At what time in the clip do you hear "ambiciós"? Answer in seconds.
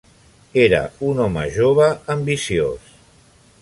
2.17-2.93